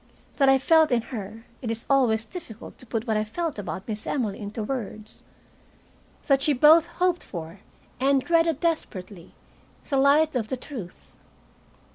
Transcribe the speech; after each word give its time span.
That 0.37 0.49
I 0.49 0.57
felt 0.57 0.91
in 0.91 1.03
her 1.13 1.45
it 1.61 1.69
is 1.69 1.85
always 1.87 2.25
difficult 2.25 2.79
to 2.79 2.87
put 2.87 3.05
what 3.05 3.17
I 3.17 3.23
felt 3.23 3.59
about 3.59 3.87
Miss 3.87 4.07
Emily 4.07 4.39
into 4.39 4.63
words 4.63 5.21
that 6.25 6.41
she 6.41 6.53
both 6.53 6.87
hoped 6.87 7.23
for 7.23 7.59
and 7.99 8.19
dreaded 8.19 8.59
desperately 8.59 9.35
the 9.87 9.97
light 9.97 10.33
of 10.33 10.47
the 10.47 10.57
truth. 10.57 11.13